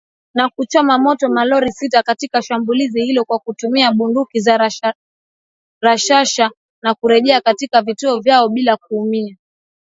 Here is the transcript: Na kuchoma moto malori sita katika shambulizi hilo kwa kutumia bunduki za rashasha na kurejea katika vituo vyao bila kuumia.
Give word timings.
Na 0.37 0.45
kuchoma 0.49 0.95
moto 0.97 1.29
malori 1.29 1.71
sita 1.71 2.03
katika 2.03 2.41
shambulizi 2.41 3.01
hilo 3.01 3.25
kwa 3.25 3.39
kutumia 3.39 3.91
bunduki 3.91 4.39
za 4.39 4.69
rashasha 5.81 6.51
na 6.83 6.93
kurejea 6.95 7.41
katika 7.41 7.81
vituo 7.81 8.19
vyao 8.19 8.49
bila 8.49 8.77
kuumia. 8.77 9.37